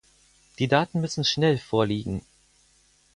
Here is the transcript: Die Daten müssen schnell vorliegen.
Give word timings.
Die 0.57 0.67
Daten 0.67 0.99
müssen 0.99 1.23
schnell 1.23 1.59
vorliegen. 1.59 2.25